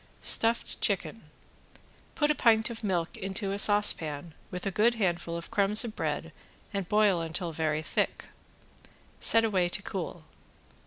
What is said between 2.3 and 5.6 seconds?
a pint of milk into a saucepan with a good handful of